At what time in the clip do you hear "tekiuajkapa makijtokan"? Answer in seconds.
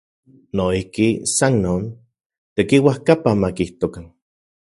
2.55-4.05